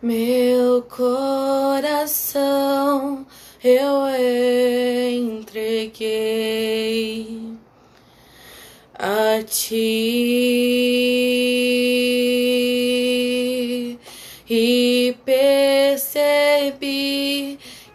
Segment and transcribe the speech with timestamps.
[0.00, 1.26] Meu coração
[3.64, 4.06] eu
[5.10, 6.06] entreguei
[8.94, 9.74] a ti
[14.48, 16.78] e percebi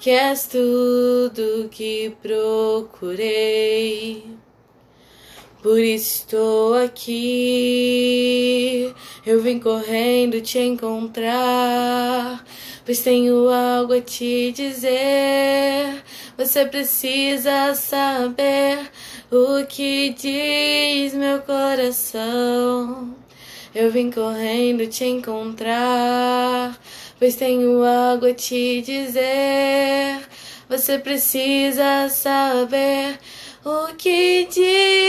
[0.00, 4.24] que és tudo que procurei.
[5.62, 7.20] Por isso estou aqui,
[9.26, 12.42] eu vim correndo te encontrar,
[12.86, 16.02] pois tenho algo a te dizer.
[16.38, 18.90] Você precisa saber
[19.30, 23.14] o que diz meu coração.
[23.74, 26.80] Eu vim correndo te encontrar,
[27.18, 30.20] pois tenho algo a te dizer.
[30.68, 33.18] Você precisa saber
[33.64, 34.99] o que diz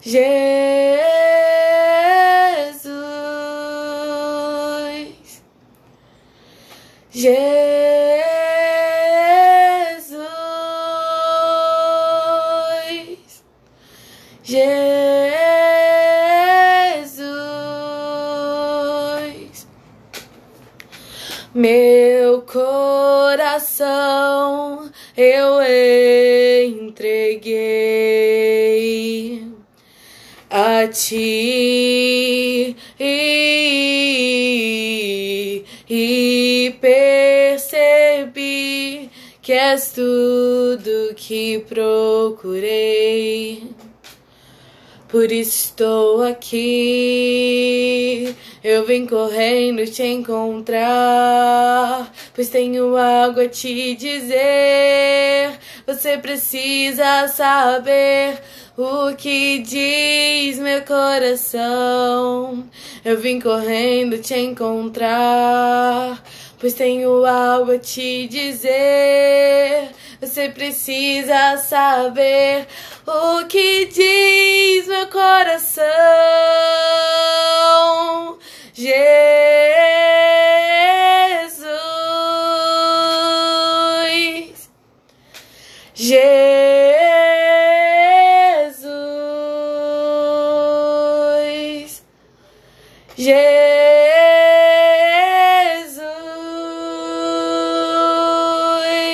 [0.00, 0.22] Jesus,
[7.10, 7.42] Jesus,
[14.44, 14.98] Jesus.
[21.54, 23.58] Meu coração
[25.16, 25.60] eu
[26.68, 28.17] entreguei
[30.58, 31.14] a ti
[32.98, 33.06] e,
[35.88, 38.28] e percebi
[39.40, 43.62] que és tudo que procurei.
[45.06, 46.74] Por isso estou aqui,
[48.62, 50.82] eu vim correndo te encontrar,
[52.34, 55.58] pois tenho algo a te dizer.
[55.88, 58.42] Você precisa saber
[58.76, 62.62] o que diz meu coração.
[63.02, 66.22] Eu vim correndo te encontrar,
[66.60, 69.88] pois tenho algo a te dizer.
[70.20, 72.66] Você precisa saber
[73.06, 75.86] o que diz meu coração.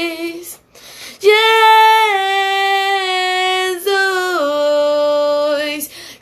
[0.04, 0.52] Jesus,
[3.74, 3.90] Jesus.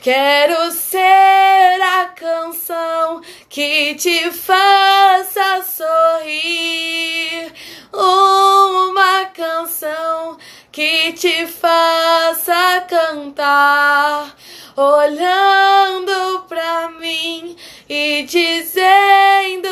[0.01, 7.51] Quero ser a canção que te faça sorrir.
[7.93, 10.37] Uma canção
[10.71, 14.35] que te faça cantar,
[14.75, 17.55] olhando pra mim
[17.89, 19.67] e dizendo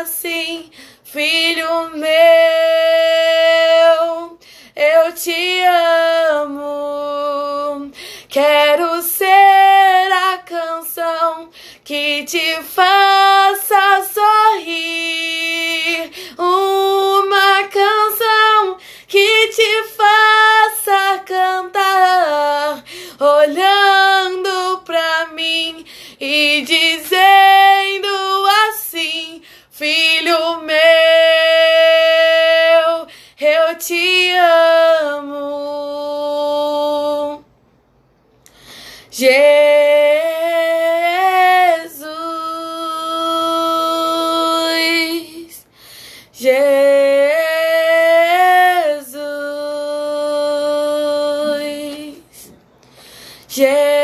[0.00, 0.70] assim:
[1.02, 2.08] Filho meu,
[4.74, 5.60] eu te
[6.40, 7.90] amo.
[8.28, 11.50] Quero ser a canção
[11.84, 16.10] que te faça sorrir.
[16.36, 18.76] Uma canção
[19.06, 22.82] que te faça cantar,
[23.20, 23.73] olhando
[33.76, 35.74] te amo.
[39.10, 39.64] Jesus,
[46.32, 46.84] Jesus,
[53.48, 54.03] Jesus,